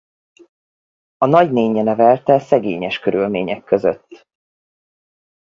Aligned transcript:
A 1.17 1.25
nagynénje 1.25 1.83
nevelte 1.83 2.39
szegényes 2.39 2.99
körülmények 2.99 3.63
között. 3.63 4.25